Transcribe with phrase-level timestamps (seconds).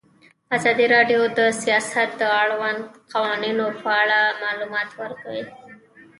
[0.57, 5.43] ازادي راډیو د سیاست د اړونده قوانینو په اړه معلومات ورکړي.